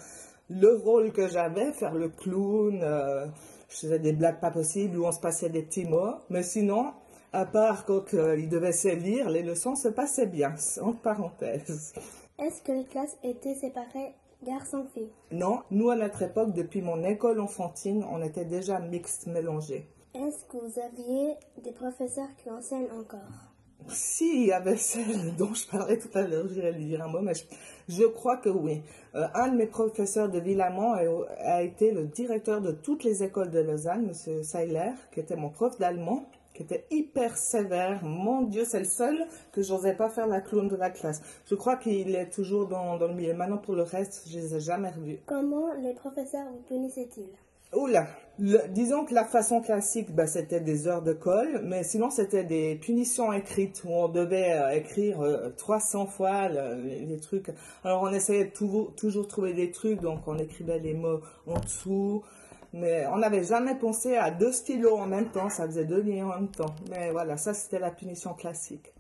le 0.48 0.76
rôle 0.76 1.12
que 1.12 1.28
j'avais, 1.28 1.72
faire 1.72 1.94
le 1.94 2.08
clown. 2.08 2.80
Euh, 2.82 3.26
je 3.68 3.76
faisais 3.76 3.98
des 3.98 4.12
blagues 4.12 4.40
pas 4.40 4.50
possibles 4.50 4.98
où 4.98 5.04
on 5.04 5.12
se 5.12 5.20
passait 5.20 5.50
des 5.50 5.62
petits 5.62 5.84
mots. 5.84 6.14
Mais 6.30 6.42
sinon, 6.42 6.92
à 7.32 7.44
part 7.44 7.84
quand 7.84 8.14
euh, 8.14 8.38
il 8.38 8.48
devait 8.48 8.72
se 8.72 8.88
lire, 8.88 9.28
les 9.28 9.42
leçons 9.42 9.74
se 9.74 9.88
passaient 9.88 10.26
bien, 10.26 10.54
entre 10.80 11.00
parenthèses. 11.00 11.92
Est-ce 12.38 12.62
que 12.62 12.72
les 12.72 12.84
classes 12.84 13.16
étaient 13.22 13.54
séparées 13.54 14.14
Garçons-filles 14.44 15.10
Non, 15.32 15.62
nous 15.70 15.90
à 15.90 15.96
notre 15.96 16.22
époque, 16.22 16.52
depuis 16.52 16.80
mon 16.80 17.02
école 17.02 17.40
enfantine, 17.40 18.04
on 18.08 18.22
était 18.22 18.44
déjà 18.44 18.78
mixte, 18.78 19.26
mélangés. 19.26 19.88
Est-ce 20.14 20.44
que 20.44 20.56
vous 20.58 20.80
aviez 20.80 21.34
des 21.62 21.72
professeurs 21.72 22.28
qui 22.36 22.48
enseignent 22.48 22.90
encore? 22.92 23.48
Si, 23.88 24.42
il 24.42 24.46
y 24.46 24.52
avait 24.52 24.76
celle 24.76 25.34
dont 25.36 25.54
je 25.54 25.66
parlais 25.66 25.98
tout 25.98 26.16
à 26.16 26.22
l'heure, 26.22 26.46
j'irai 26.48 26.72
lui 26.72 26.86
dire 26.86 27.02
un 27.02 27.08
mot, 27.08 27.20
mais 27.20 27.34
je, 27.34 27.44
je 27.88 28.04
crois 28.04 28.36
que 28.36 28.48
oui. 28.48 28.82
Euh, 29.14 29.26
un 29.34 29.48
de 29.48 29.56
mes 29.56 29.66
professeurs 29.66 30.28
de 30.28 30.38
Villamont 30.38 30.92
a, 30.92 31.02
a, 31.38 31.62
été 31.62 31.90
le 31.90 32.04
directeur 32.04 32.60
de 32.60 32.70
toutes 32.70 33.02
les 33.04 33.24
écoles 33.24 33.50
de 33.50 33.60
Lausanne, 33.60 34.08
M. 34.08 34.42
Seiler, 34.44 34.92
qui 35.12 35.20
était 35.20 35.36
mon 35.36 35.50
prof 35.50 35.78
d'allemand 35.78 36.26
qui 36.58 36.64
était 36.64 36.86
hyper 36.90 37.36
sévère. 37.36 38.04
Mon 38.04 38.42
Dieu, 38.42 38.64
c'est 38.64 38.80
le 38.80 38.84
seul 38.84 39.16
que 39.52 39.62
j'osais 39.62 39.94
pas 39.94 40.08
faire 40.08 40.26
la 40.26 40.40
clown 40.40 40.66
de 40.66 40.74
la 40.74 40.90
classe. 40.90 41.22
Je 41.46 41.54
crois 41.54 41.76
qu'il 41.76 42.16
est 42.16 42.30
toujours 42.30 42.66
dans, 42.66 42.98
dans, 42.98 43.06
le 43.06 43.14
milieu. 43.14 43.32
Maintenant, 43.32 43.58
pour 43.58 43.76
le 43.76 43.82
reste, 43.84 44.24
je 44.28 44.38
les 44.38 44.56
ai 44.56 44.60
jamais 44.60 44.90
revus. 44.90 45.18
Comment 45.26 45.72
les 45.74 45.94
professeurs 45.94 46.46
vous 46.50 46.62
punissaient-ils? 46.62 47.28
Oula, 47.74 48.08
le, 48.38 48.66
disons 48.70 49.04
que 49.04 49.14
la 49.14 49.24
façon 49.24 49.60
classique, 49.60 50.12
bah, 50.12 50.26
c'était 50.26 50.60
des 50.60 50.88
heures 50.88 51.02
de 51.02 51.12
colle, 51.12 51.60
mais 51.62 51.84
sinon 51.84 52.08
c'était 52.08 52.42
des 52.42 52.76
punitions 52.76 53.30
écrites 53.30 53.82
où 53.84 53.90
on 53.90 54.08
devait 54.08 54.52
euh, 54.52 54.70
écrire 54.70 55.20
euh, 55.20 55.50
300 55.54 56.06
fois 56.06 56.48
le, 56.48 56.82
les, 56.82 57.04
les, 57.04 57.18
trucs. 57.18 57.50
Alors 57.84 58.02
on 58.02 58.10
essayait 58.10 58.46
de 58.46 58.50
toujours, 58.50 58.94
toujours 58.94 59.28
trouver 59.28 59.52
des 59.52 59.70
trucs, 59.70 60.00
donc 60.00 60.20
on 60.26 60.38
écrivait 60.38 60.78
les 60.78 60.94
mots 60.94 61.20
en 61.46 61.60
dessous. 61.60 62.22
Mais 62.72 63.06
on 63.06 63.18
n'avait 63.18 63.44
jamais 63.44 63.74
pensé 63.74 64.16
à 64.16 64.30
deux 64.30 64.52
stylos 64.52 64.96
en 64.96 65.06
même 65.06 65.30
temps, 65.30 65.48
ça 65.48 65.66
faisait 65.66 65.84
deux 65.86 66.00
lignes 66.00 66.24
en 66.24 66.34
même 66.34 66.48
temps. 66.48 66.74
Mais 66.90 67.10
voilà, 67.10 67.36
ça 67.36 67.54
c'était 67.54 67.78
la 67.78 67.90
punition 67.90 68.34
classique. 68.34 68.92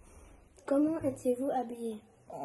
Comment 0.64 0.98
étiez-vous 1.00 1.50
habillés 1.50 2.00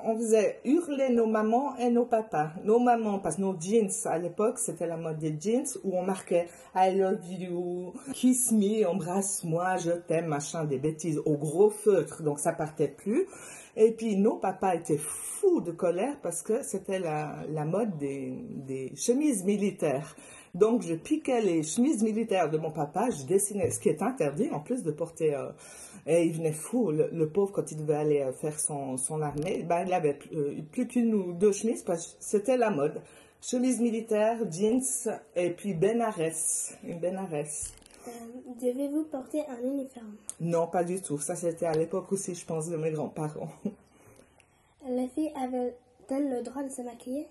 On 0.06 0.16
faisait 0.18 0.60
hurler 0.66 1.10
nos 1.10 1.26
mamans 1.26 1.76
et 1.78 1.90
nos 1.90 2.06
papas. 2.06 2.52
Nos 2.64 2.80
mamans, 2.80 3.20
parce 3.20 3.38
que 3.38 3.42
nos 3.42 3.58
jeans, 3.60 3.90
à 4.06 4.18
l'époque, 4.18 4.60
c'était 4.60 4.88
la 4.88 4.98
mode 4.98 5.20
des 5.20 5.38
jeans 5.40 5.66
où 5.84 5.98
on 5.98 6.04
marquait 6.04 6.48
I 6.76 6.96
love 6.96 7.26
you, 7.30 7.94
kiss 8.14 8.52
me, 8.52 8.86
embrasse-moi, 8.86 9.78
je 9.78 9.92
t'aime, 9.92 10.28
machin, 10.28 10.66
des 10.66 10.78
bêtises 10.78 11.20
au 11.26 11.38
gros 11.38 11.70
feutre, 11.70 12.22
donc 12.24 12.40
ça 12.40 12.52
partait 12.52 12.88
plus. 12.90 13.28
Et 13.76 13.92
puis 13.92 14.18
nos 14.18 14.36
papas 14.36 14.76
étaient 14.76 15.00
fous 15.00 15.62
de 15.62 15.72
colère 15.72 16.18
parce 16.22 16.44
que 16.44 16.62
c'était 16.64 17.00
la, 17.00 17.38
la 17.50 17.66
mode 17.66 17.98
des, 17.98 18.34
des 18.56 18.94
chemises 18.96 19.44
militaires. 19.44 20.16
Donc, 20.54 20.84
je 20.84 20.94
piquais 20.94 21.42
les 21.42 21.64
chemises 21.64 22.04
militaires 22.04 22.50
de 22.50 22.58
mon 22.58 22.72
papa, 22.72 23.10
je 23.10 23.26
dessinais, 23.26 23.72
ce 23.72 23.80
qui 23.80 23.90
est 23.90 24.02
interdit 24.02 24.50
en 24.52 24.60
plus 24.60 24.84
de 24.84 24.92
porter. 24.92 25.34
Euh, 25.36 25.50
et 26.06 26.26
il 26.26 26.34
venait 26.34 26.52
fou, 26.52 26.92
le, 26.92 27.10
le, 27.12 27.30
pauvre, 27.30 27.52
quand 27.52 27.72
il 27.72 27.78
devait 27.78 27.96
aller 27.96 28.32
faire 28.40 28.60
son, 28.60 28.98
son 28.98 29.22
armée, 29.22 29.64
ben, 29.64 29.86
il 29.88 29.94
avait 29.94 30.20
euh, 30.34 30.62
plus 30.72 30.88
qu'une 30.88 31.14
ou 31.14 31.34
deux 31.34 31.52
chemises 31.54 31.82
parce 31.82 32.08
que 32.08 32.18
c'était 32.20 32.58
la 32.58 32.70
mode. 32.70 33.02
Chemise 33.42 33.82
militaire, 33.82 34.40
jeans 34.50 34.82
et 35.36 35.50
puis 35.50 35.74
benarès, 35.74 36.78
une 36.84 37.00
benarès. 37.00 37.74
Euh, 38.08 38.12
Devez-vous 38.62 39.06
porter 39.06 39.42
un 39.48 39.62
uniforme? 39.68 40.16
Non, 40.40 40.68
pas 40.68 40.84
du 40.84 41.02
tout. 41.02 41.18
Ça, 41.20 41.36
c'était 41.36 41.66
à 41.66 41.74
l'époque 41.74 42.12
aussi, 42.12 42.36
je 42.36 42.46
pense, 42.46 42.70
de 42.70 42.78
mes 42.78 42.92
grands-parents. 42.92 43.50
Les 44.88 45.08
filles 45.10 45.32
avaient-elles 45.36 46.30
le 46.30 46.42
droit 46.44 46.64
de 46.64 46.70
se 46.70 46.82
maquiller? 46.82 47.28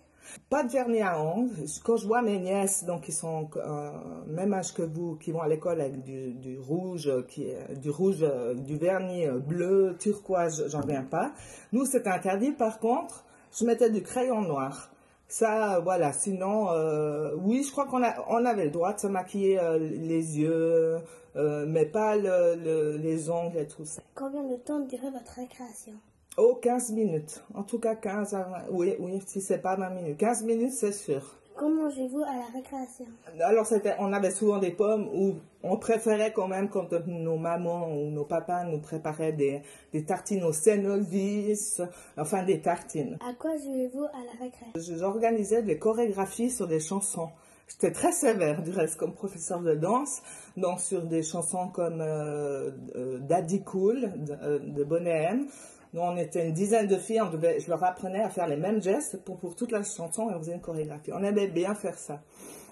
Pas 0.48 0.64
de 0.64 0.70
vernis 0.70 1.02
à 1.02 1.20
ongles. 1.20 1.50
Quand 1.84 1.96
je 1.96 2.06
vois 2.06 2.22
mes 2.22 2.38
nièces, 2.38 2.84
donc 2.84 3.02
qui 3.02 3.12
sont 3.12 3.48
euh, 3.56 3.90
même 4.26 4.52
âge 4.52 4.72
que 4.74 4.82
vous, 4.82 5.16
qui 5.16 5.32
vont 5.32 5.40
à 5.40 5.48
l'école 5.48 5.80
avec 5.80 6.02
du, 6.02 6.32
du, 6.34 6.58
rouge, 6.58 7.10
qui 7.28 7.44
est, 7.44 7.74
du 7.76 7.90
rouge, 7.90 8.24
du 8.56 8.76
vernis 8.76 9.26
bleu, 9.26 9.96
turquoise, 9.98 10.68
j'en 10.68 10.80
viens 10.80 11.02
pas. 11.02 11.32
Nous, 11.72 11.84
c'est 11.84 12.06
interdit. 12.06 12.52
Par 12.52 12.78
contre, 12.78 13.24
je 13.58 13.64
mettais 13.64 13.90
du 13.90 14.02
crayon 14.02 14.42
noir. 14.42 14.90
Ça, 15.28 15.80
voilà. 15.80 16.12
Sinon, 16.12 16.70
euh, 16.70 17.34
oui, 17.36 17.62
je 17.62 17.70
crois 17.70 17.86
qu'on 17.86 18.02
avait 18.02 18.64
le 18.64 18.70
droit 18.70 18.92
de 18.92 19.00
se 19.00 19.06
maquiller 19.06 19.58
euh, 19.58 19.78
les 19.78 20.38
yeux, 20.38 20.98
mais 21.34 21.86
pas 21.86 22.16
le, 22.16 22.54
le, 22.56 22.96
les 22.98 23.30
ongles 23.30 23.58
et 23.58 23.66
tout 23.66 23.84
ça. 23.84 24.02
Combien 24.14 24.42
de 24.44 24.56
temps 24.56 24.80
durait 24.80 25.10
votre 25.10 25.32
récréation? 25.32 25.94
Oh, 26.38 26.58
15 26.62 26.92
minutes. 26.92 27.44
En 27.54 27.62
tout 27.62 27.78
cas, 27.78 27.94
15 27.94 28.34
à 28.34 28.42
20. 28.42 28.58
Oui, 28.70 28.94
oui, 28.98 29.20
si 29.26 29.42
c'est 29.42 29.58
pas 29.58 29.76
20 29.76 29.90
minutes. 29.90 30.16
15 30.16 30.44
minutes, 30.44 30.72
c'est 30.72 30.92
sûr. 30.92 31.22
Comment 31.54 31.84
mangez-vous 31.84 32.22
à 32.22 32.34
la 32.34 32.46
récréation? 32.54 33.04
Alors, 33.40 33.66
c'était, 33.66 33.94
on 33.98 34.10
avait 34.14 34.30
souvent 34.30 34.58
des 34.58 34.70
pommes 34.70 35.08
où 35.12 35.34
on 35.62 35.76
préférait 35.76 36.32
quand 36.32 36.48
même 36.48 36.70
quand 36.70 36.90
nos 37.06 37.36
mamans 37.36 37.88
ou 37.92 38.10
nos 38.10 38.24
papas 38.24 38.64
nous 38.64 38.80
préparaient 38.80 39.34
des, 39.34 39.60
des 39.92 40.04
tartines 40.04 40.44
au 40.44 40.52
sénovis, 40.52 41.82
enfin 42.16 42.42
des 42.44 42.62
tartines. 42.62 43.18
À 43.20 43.34
quoi 43.34 43.54
jouez-vous 43.58 44.04
à 44.04 44.24
la 44.24 44.44
récréation 44.44 44.96
J'organisais 44.96 45.62
des 45.62 45.78
chorégraphies 45.78 46.50
sur 46.50 46.66
des 46.66 46.80
chansons. 46.80 47.28
J'étais 47.68 47.92
très 47.92 48.12
sévère 48.12 48.62
du 48.62 48.70
reste 48.70 48.96
comme 48.96 49.14
professeur 49.14 49.60
de 49.60 49.74
danse, 49.74 50.22
donc 50.56 50.80
sur 50.80 51.02
des 51.02 51.22
chansons 51.22 51.68
comme 51.68 52.00
euh, 52.00 52.70
euh, 52.96 53.18
Daddy 53.18 53.62
Cool 53.62 54.12
de, 54.16 54.32
euh, 54.42 54.58
de 54.58 54.84
Bonnet 54.84 55.28
M. 55.30 55.46
Nous, 55.92 56.00
on 56.00 56.16
était 56.16 56.46
une 56.46 56.54
dizaine 56.54 56.86
de 56.86 56.96
filles, 56.96 57.20
on 57.20 57.28
devait, 57.28 57.60
je 57.60 57.68
leur 57.68 57.84
apprenais 57.84 58.22
à 58.22 58.30
faire 58.30 58.46
les 58.46 58.56
mêmes 58.56 58.82
gestes 58.82 59.22
pour, 59.24 59.38
pour 59.38 59.54
toute 59.54 59.72
la 59.72 59.82
chanson 59.82 60.30
et 60.30 60.34
on 60.34 60.38
faisait 60.38 60.54
une 60.54 60.60
chorégraphie. 60.60 61.12
On 61.12 61.22
aimait 61.22 61.48
bien 61.48 61.74
faire 61.74 61.98
ça. 61.98 62.22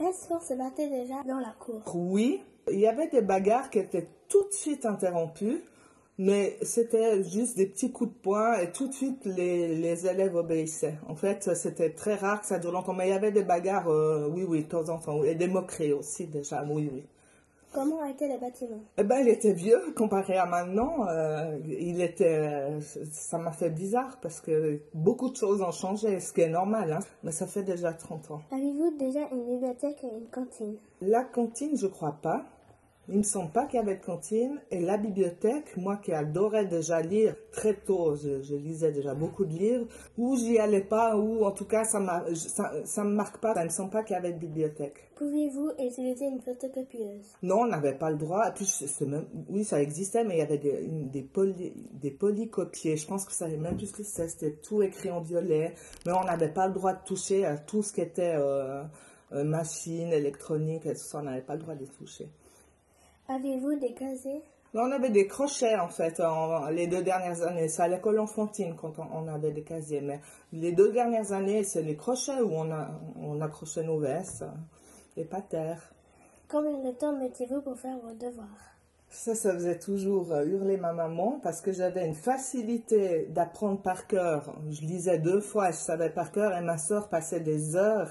Est-ce 0.01 0.29
qu'on 0.29 0.41
se 0.41 0.55
battait 0.55 0.89
déjà 0.89 1.23
dans 1.29 1.39
la 1.39 1.55
cour 1.59 1.83
Oui, 1.95 2.43
il 2.73 2.81
y 2.81 2.87
avait 2.87 3.09
des 3.09 3.21
bagarres 3.21 3.69
qui 3.69 3.79
étaient 3.79 4.09
tout 4.29 4.43
de 4.45 4.53
suite 4.53 4.87
interrompues, 4.87 5.63
mais 6.17 6.57
c'était 6.63 7.23
juste 7.23 7.59
des 7.59 7.67
petits 7.67 7.93
coups 7.93 8.11
de 8.11 8.19
poing 8.19 8.59
et 8.59 8.73
tout 8.73 8.89
de 8.89 8.95
suite 8.95 9.27
les, 9.27 9.75
les 9.75 10.07
élèves 10.07 10.35
obéissaient. 10.35 10.97
En 11.07 11.15
fait, 11.15 11.55
c'était 11.55 11.91
très 11.91 12.15
rare 12.15 12.41
que 12.41 12.47
ça 12.47 12.59
dure 12.59 12.73
longtemps, 12.73 12.95
mais 12.95 13.09
il 13.09 13.11
y 13.11 13.15
avait 13.15 13.33
des 13.33 13.43
bagarres, 13.43 13.91
euh, 13.91 14.29
oui, 14.33 14.45
oui, 14.49 14.65
de 14.65 14.69
temps 14.69 14.89
en 14.89 14.99
temps, 14.99 15.23
et 15.25 15.35
des 15.35 15.49
moqueries 15.49 15.93
aussi 15.93 16.27
déjà, 16.27 16.65
oui, 16.65 16.91
oui. 16.91 17.05
Comment 17.73 18.05
étaient 18.05 18.29
les 18.29 18.39
bâtiments 18.39 18.83
Eh 18.99 19.05
ben, 19.05 19.19
il 19.21 19.29
était 19.29 19.53
vieux 19.53 19.81
comparé 19.97 20.37
à 20.37 20.47
maintenant. 20.47 21.07
Euh, 21.09 21.59
il 21.65 22.01
était, 22.03 22.81
ça 22.81 23.39
m'a 23.39 23.53
fait 23.53 23.71
bizarre 23.71 24.19
parce 24.21 24.41
que 24.41 24.81
beaucoup 24.93 25.31
de 25.31 25.37
choses 25.37 25.63
ont 25.63 25.71
changé, 25.71 26.19
ce 26.21 26.33
qui 26.33 26.41
est 26.41 26.49
normal, 26.49 26.93
hein, 26.93 26.99
mais 27.23 27.31
ça 27.33 27.47
fait 27.47 27.63
déjà 27.63 27.93
30 27.93 28.31
ans. 28.33 28.41
Avez-vous 28.51 28.97
déjà 28.99 29.21
une 29.33 29.47
bibliothèque 29.47 30.03
et 30.05 30.17
une 30.17 30.29
cantine? 30.31 30.77
La 31.01 31.23
cantine, 31.25 31.77
je 31.77 31.87
crois 31.87 32.19
pas. 32.21 32.45
Il 33.09 33.19
me 33.19 33.23
semble 33.23 33.51
pas 33.51 33.67
qu'il 33.67 33.79
y 33.81 33.83
avait 33.83 33.97
de 33.97 34.05
cantine. 34.05 34.61
Et 34.71 34.81
la 34.81 34.97
bibliothèque, 34.97 35.77
moi 35.77 35.97
qui 35.97 36.13
adorais 36.13 36.67
déjà 36.67 37.01
lire 37.01 37.35
très 37.51 37.75
tôt, 37.75 38.15
je, 38.15 38.43
je 38.43 38.55
lisais 38.55 38.93
déjà 38.93 39.15
beaucoup 39.15 39.45
de 39.45 39.53
livres, 39.53 39.87
ou 40.17 40.37
j'y 40.37 40.59
allais 40.59 40.83
pas, 40.83 41.17
ou 41.17 41.45
en 41.45 41.51
tout 41.51 41.65
cas 41.65 41.85
ça 41.85 41.99
m'a, 41.99 42.25
ça, 42.35 42.73
ça 42.85 43.03
me 43.03 43.11
marque 43.11 43.39
pas. 43.39 43.55
Ça 43.55 43.65
me 43.65 43.69
semble 43.69 43.91
pas 43.91 44.05
qu'il 44.05 44.15
y 44.15 44.19
avait 44.19 44.33
de 44.33 44.39
bibliothèque. 44.39 45.11
Pouviez-vous 45.17 45.73
utiliser 45.79 46.27
une 46.27 46.41
photocopieuse? 46.41 47.27
Non, 47.43 47.63
on 47.63 47.67
n'avait 47.67 47.93
pas 47.93 48.11
le 48.11 48.17
droit. 48.17 48.49
Et 48.49 48.53
puis, 48.53 48.67
même, 49.07 49.27
oui, 49.51 49.65
ça 49.65 49.83
existait, 49.83 50.25
mais 50.25 50.37
il 50.37 50.39
y 50.39 50.43
avait 50.43 50.57
des, 50.59 50.87
des, 50.87 51.23
poly, 51.23 51.75
des 51.93 52.11
polycopiers. 52.11 52.97
Je 52.97 53.07
pense 53.07 53.27
que 53.27 53.33
ça 53.33 53.47
savait 53.47 53.59
même 53.59 53.77
plus 53.77 53.89
ce 53.89 53.93
que 53.93 54.03
c'était. 54.03 54.29
C'était 54.29 54.53
tout 54.53 54.83
écrit 54.83 55.11
en 55.11 55.21
violet. 55.21 55.75
Mais 56.07 56.13
on 56.13 56.25
n'avait 56.25 56.49
pas 56.53 56.69
le 56.69 56.75
droit 56.75 56.95
de 56.95 57.05
toucher 57.05 57.45
à 57.45 57.59
tout 57.59 57.83
ce 57.83 57.93
qui 57.93 58.01
était 58.01 58.35
euh, 58.37 58.83
euh, 59.33 59.45
machine, 59.45 60.13
électronique 60.13 60.87
et 60.87 60.93
tout 60.93 61.01
ça. 61.01 61.19
On 61.19 61.23
n'avait 61.23 61.43
pas 61.43 61.55
le 61.55 61.61
droit 61.61 61.75
de 61.75 61.81
les 61.81 61.89
toucher. 61.89 62.31
Avez-vous 63.35 63.79
des 63.79 63.95
casiers? 63.95 64.43
On 64.75 64.91
avait 64.91 65.11
des 65.11 65.27
crochets 65.27 65.77
en 65.77 65.89
fait 65.89 66.21
en- 66.21 66.69
les 66.69 66.87
deux 66.87 67.03
dernières 67.03 67.43
années. 67.43 67.69
C'est 67.69 67.83
à 67.83 67.89
l'école 67.89 68.19
enfantine 68.19 68.75
quand 68.81 68.99
on, 68.99 69.07
on 69.13 69.29
avait 69.29 69.53
des 69.53 69.63
casiers. 69.63 70.01
Mais 70.01 70.21
les 70.53 70.73
deux 70.73 70.93
dernières 70.93 71.33
années, 71.33 71.63
c'est 71.65 71.83
les 71.83 71.97
crochets 71.97 72.41
où 72.41 72.51
on, 72.53 72.71
a, 72.73 72.89
on 73.17 73.41
accrochait 73.41 73.85
nos 73.85 73.99
vestes 73.99 74.45
et 75.17 75.25
pas 75.25 75.43
terre. 75.43 75.93
Combien 76.49 76.79
de 76.79 76.91
temps 76.91 77.17
mettez-vous 77.17 77.63
pour 77.63 77.79
faire 77.79 77.99
vos 77.99 78.15
devoirs? 78.15 78.47
Ça, 79.09 79.35
ça 79.35 79.53
faisait 79.55 79.79
toujours 79.79 80.33
euh, 80.33 80.45
hurler 80.45 80.77
ma 80.77 80.93
maman 80.93 81.41
parce 81.43 81.61
que 81.61 81.73
j'avais 81.73 82.07
une 82.07 82.15
facilité 82.15 83.27
d'apprendre 83.31 83.81
par 83.81 84.07
cœur. 84.07 84.55
Je 84.71 84.83
lisais 84.83 85.19
deux 85.19 85.41
fois, 85.41 85.71
je 85.73 85.77
savais 85.77 86.11
par 86.11 86.31
cœur 86.31 86.57
et 86.57 86.61
ma 86.63 86.79
soeur 86.79 87.09
passait 87.09 87.41
des 87.41 87.75
heures. 87.77 88.11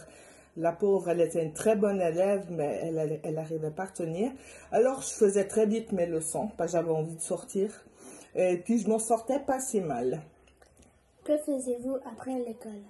La 0.59 0.73
pauvre, 0.73 1.09
elle 1.09 1.21
était 1.21 1.41
une 1.41 1.53
très 1.53 1.77
bonne 1.77 2.01
élève, 2.01 2.47
mais 2.49 2.81
elle, 2.83 3.21
elle, 3.23 3.37
arrivait 3.37 3.71
pas 3.71 3.83
à 3.83 3.87
tenir. 3.87 4.29
Alors, 4.73 5.01
je 5.01 5.07
faisais 5.07 5.45
très 5.45 5.65
vite 5.65 5.93
mes 5.93 6.05
leçons 6.05 6.49
parce 6.57 6.73
que 6.73 6.77
j'avais 6.77 6.91
envie 6.91 7.15
de 7.15 7.21
sortir. 7.21 7.71
Et 8.35 8.57
puis, 8.57 8.77
je 8.77 8.89
m'en 8.89 8.99
sortais 8.99 9.39
pas 9.39 9.61
si 9.61 9.79
mal. 9.79 10.19
Que 11.23 11.37
faisiez-vous 11.37 11.95
après 12.05 12.37
l'école? 12.39 12.83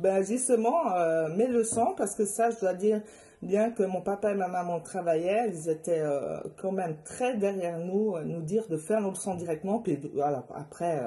Ben 0.00 0.24
justement, 0.24 0.96
euh, 0.96 1.28
mes 1.36 1.46
leçons, 1.46 1.94
parce 1.96 2.16
que 2.16 2.24
ça, 2.24 2.50
je 2.50 2.58
dois 2.58 2.74
dire, 2.74 3.00
bien 3.40 3.70
que 3.70 3.84
mon 3.84 4.00
papa 4.00 4.32
et 4.32 4.34
ma 4.34 4.48
maman 4.48 4.80
travaillaient, 4.80 5.48
ils 5.48 5.68
étaient 5.68 6.00
euh, 6.00 6.40
quand 6.60 6.72
même 6.72 6.96
très 7.04 7.36
derrière 7.36 7.78
nous, 7.78 8.16
euh, 8.16 8.24
nous 8.24 8.42
dire 8.42 8.66
de 8.66 8.78
faire 8.78 9.00
nos 9.00 9.10
leçons 9.10 9.36
directement. 9.36 9.78
Puis 9.78 9.96
voilà, 10.12 10.44
après, 10.56 11.00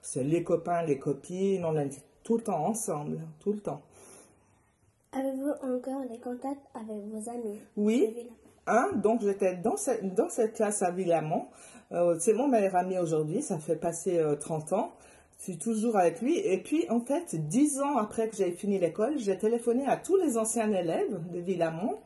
c'est 0.00 0.24
les 0.24 0.42
copains, 0.42 0.82
les 0.82 0.98
copines, 0.98 1.62
on 1.66 1.76
est 1.76 1.90
tout 2.22 2.38
le 2.38 2.42
temps 2.42 2.64
ensemble, 2.64 3.20
tout 3.40 3.52
le 3.52 3.60
temps. 3.60 3.82
Avez-vous 5.12 5.50
encore 5.62 6.06
des 6.10 6.18
contacts 6.18 6.66
avec 6.74 7.02
vos 7.06 7.30
amis? 7.30 7.58
Oui. 7.76 8.28
Hein, 8.66 8.90
donc 8.96 9.22
j'étais 9.22 9.56
dans 9.56 9.76
cette, 9.76 10.14
dans 10.14 10.28
cette 10.28 10.54
classe 10.54 10.82
à 10.82 10.90
Villamont. 10.90 11.46
Euh, 11.92 12.16
c'est 12.20 12.34
mon 12.34 12.48
meilleur 12.48 12.76
ami 12.76 12.98
aujourd'hui, 12.98 13.40
ça 13.40 13.58
fait 13.58 13.76
passer 13.76 14.18
euh, 14.18 14.36
30 14.36 14.74
ans. 14.74 14.92
Je 15.38 15.44
suis 15.44 15.58
toujours 15.58 15.96
avec 15.96 16.20
lui. 16.20 16.36
Et 16.38 16.58
puis, 16.58 16.84
en 16.90 17.00
fait, 17.00 17.36
10 17.36 17.80
ans 17.80 17.96
après 17.96 18.28
que 18.28 18.36
j'ai 18.36 18.50
fini 18.50 18.78
l'école, 18.78 19.18
j'ai 19.18 19.38
téléphoné 19.38 19.86
à 19.86 19.96
tous 19.96 20.16
les 20.16 20.36
anciens 20.36 20.70
élèves 20.72 21.18
de 21.30 21.38
Villamont. 21.38 21.98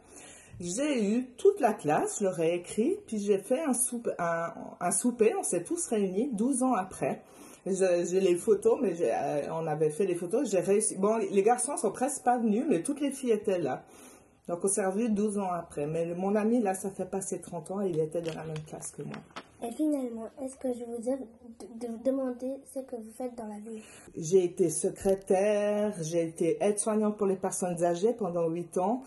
J'ai 0.60 1.04
eu 1.04 1.26
toute 1.38 1.58
la 1.58 1.72
classe, 1.72 2.18
je 2.20 2.24
leur 2.24 2.38
ai 2.38 2.54
écrit, 2.54 2.96
puis 3.06 3.18
j'ai 3.18 3.38
fait 3.38 3.60
un 3.62 3.72
souper, 3.72 4.10
un, 4.18 4.52
un 4.78 4.90
souper, 4.92 5.34
on 5.36 5.42
s'est 5.42 5.64
tous 5.64 5.84
réunis 5.88 6.30
12 6.34 6.62
ans 6.62 6.74
après. 6.74 7.22
J'ai 7.64 8.20
les 8.20 8.34
photos, 8.34 8.78
mais 8.80 8.94
euh, 9.00 9.42
on 9.52 9.66
avait 9.66 9.90
fait 9.90 10.04
les 10.04 10.16
photos, 10.16 10.50
j'ai 10.50 10.60
réussi. 10.60 10.96
Bon, 10.96 11.16
les 11.16 11.42
garçons 11.42 11.76
sont 11.76 11.92
presque 11.92 12.24
pas 12.24 12.38
venus, 12.38 12.64
mais 12.68 12.82
toutes 12.82 13.00
les 13.00 13.10
filles 13.10 13.32
étaient 13.32 13.60
là. 13.60 13.84
Donc, 14.48 14.64
on 14.64 14.68
s'est 14.68 14.84
revus 14.84 15.08
12 15.08 15.38
ans 15.38 15.52
après. 15.52 15.86
Mais 15.86 16.06
mon 16.14 16.34
ami, 16.34 16.60
là, 16.60 16.74
ça 16.74 16.90
fait 16.90 17.04
passer 17.04 17.40
30 17.40 17.70
ans, 17.70 17.80
il 17.80 17.98
était 18.00 18.20
dans 18.20 18.34
la 18.34 18.44
même 18.44 18.58
classe 18.66 18.90
que 18.90 19.02
moi. 19.02 19.16
Et 19.64 19.70
finalement, 19.70 20.28
est-ce 20.42 20.56
que 20.56 20.72
je 20.72 20.84
vous 20.84 21.08
ai 21.08 21.16
de, 21.16 21.86
de 21.86 21.92
vous 21.92 22.02
demander 22.04 22.56
ce 22.74 22.80
que 22.80 22.96
vous 22.96 23.12
faites 23.16 23.36
dans 23.36 23.46
la 23.46 23.60
vie? 23.60 23.80
J'ai 24.16 24.42
été 24.42 24.68
secrétaire, 24.68 25.94
j'ai 26.02 26.24
été 26.24 26.58
aide-soignante 26.60 27.16
pour 27.16 27.28
les 27.28 27.36
personnes 27.36 27.80
âgées 27.84 28.12
pendant 28.12 28.48
8 28.48 28.78
ans. 28.78 29.02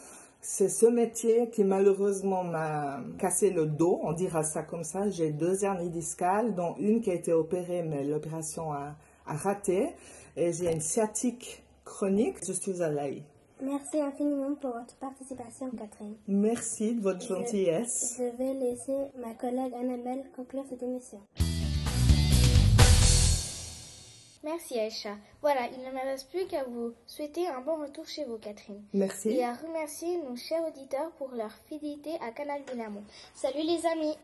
C'est 0.48 0.70
ce 0.70 0.86
métier 0.86 1.50
qui 1.50 1.64
malheureusement 1.64 2.44
m'a 2.44 3.00
cassé 3.18 3.50
le 3.50 3.66
dos, 3.66 4.00
on 4.04 4.14
dira 4.14 4.44
ça 4.44 4.62
comme 4.62 4.84
ça. 4.84 5.10
J'ai 5.10 5.32
deux 5.32 5.64
hernies 5.66 5.90
discales, 5.90 6.54
dont 6.54 6.76
une 6.78 7.02
qui 7.02 7.10
a 7.10 7.16
été 7.16 7.34
opérée, 7.34 7.82
mais 7.82 8.04
l'opération 8.04 8.72
a, 8.72 8.96
a 9.26 9.34
raté. 9.34 9.90
Et 10.38 10.54
j'ai 10.54 10.72
une 10.72 10.82
sciatique 10.82 11.64
chronique. 11.84 12.36
Je 12.46 12.54
suis 12.54 12.84
à 12.84 12.92
l'AI. 12.92 13.24
Merci 13.60 14.00
infiniment 14.00 14.54
pour 14.62 14.74
votre 14.74 14.96
participation, 14.98 15.72
Catherine. 15.72 16.14
Merci 16.28 16.94
de 16.94 17.02
votre 17.02 17.24
Je- 17.24 17.28
gentillesse. 17.34 18.16
Je 18.20 18.38
vais 18.38 18.54
laisser 18.54 18.98
ma 19.20 19.34
collègue 19.34 19.74
Annabelle 19.74 20.26
conclure 20.36 20.64
cette 20.70 20.84
émission. 20.84 21.22
Merci 24.46 24.80
Aïcha. 24.80 25.18
Voilà, 25.42 25.62
il 25.76 25.84
ne 25.84 25.92
me 25.92 26.06
reste 26.06 26.30
plus 26.30 26.46
qu'à 26.46 26.64
vous 26.66 26.94
souhaiter 27.08 27.48
un 27.48 27.62
bon 27.62 27.82
retour 27.82 28.06
chez 28.06 28.26
vous, 28.26 28.38
Catherine. 28.38 28.84
Merci. 28.94 29.30
Et 29.30 29.44
à 29.44 29.56
remercier 29.56 30.22
nos 30.22 30.36
chers 30.36 30.64
auditeurs 30.68 31.10
pour 31.18 31.32
leur 31.32 31.52
fidélité 31.68 32.12
à 32.22 32.30
Canal 32.32 32.62
Villamont. 32.72 33.04
Salut 33.34 33.64
les 33.64 33.84
amis 33.88 34.16